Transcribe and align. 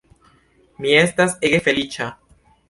Mi 0.85 0.95
estas 1.01 1.35
ege 1.51 1.61
feliĉa! 1.69 2.09